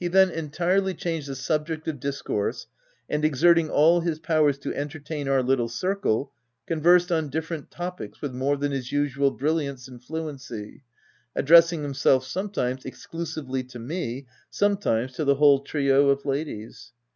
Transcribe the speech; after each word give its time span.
He 0.00 0.08
then 0.08 0.30
entirely 0.32 0.94
changed 0.94 1.28
the 1.28 1.36
subject 1.36 1.86
of 1.86 2.00
dis 2.00 2.22
course, 2.22 2.66
and 3.08 3.24
exerting 3.24 3.70
all 3.70 4.00
his 4.00 4.18
powers 4.18 4.58
to 4.58 4.74
entertain 4.74 5.28
our 5.28 5.44
little 5.44 5.68
circle, 5.68 6.32
conversed 6.66 7.12
on 7.12 7.28
different 7.28 7.70
topics 7.70 8.20
with 8.20 8.34
more 8.34 8.56
than 8.56 8.72
his 8.72 8.90
usual 8.90 9.30
brilliance 9.30 9.86
and 9.86 10.02
fluency, 10.02 10.82
addressing 11.36 11.82
himself, 11.84 12.24
sometimes, 12.24 12.84
exclusively 12.84 13.62
to 13.62 13.78
me, 13.78 14.26
sometimes 14.50 15.12
to 15.12 15.24
the 15.24 15.36
whole 15.36 15.60
trio 15.60 16.08
of 16.08 16.24
ladies. 16.26 16.90